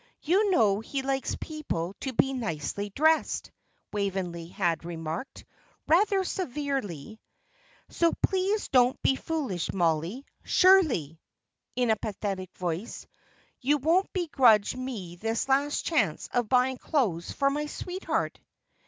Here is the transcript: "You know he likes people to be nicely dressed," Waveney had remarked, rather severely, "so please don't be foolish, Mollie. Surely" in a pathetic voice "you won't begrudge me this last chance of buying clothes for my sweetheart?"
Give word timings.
"You 0.23 0.49
know 0.49 0.79
he 0.79 1.03
likes 1.03 1.35
people 1.39 1.93
to 1.99 2.11
be 2.11 2.33
nicely 2.33 2.89
dressed," 2.89 3.51
Waveney 3.93 4.47
had 4.47 4.83
remarked, 4.83 5.45
rather 5.87 6.23
severely, 6.23 7.19
"so 7.87 8.11
please 8.23 8.67
don't 8.69 8.99
be 9.03 9.15
foolish, 9.15 9.71
Mollie. 9.71 10.25
Surely" 10.43 11.21
in 11.75 11.91
a 11.91 11.95
pathetic 11.95 12.51
voice 12.57 13.05
"you 13.59 13.77
won't 13.77 14.11
begrudge 14.11 14.75
me 14.75 15.17
this 15.17 15.47
last 15.47 15.83
chance 15.85 16.27
of 16.33 16.49
buying 16.49 16.79
clothes 16.79 17.31
for 17.31 17.51
my 17.51 17.67
sweetheart?" 17.67 18.39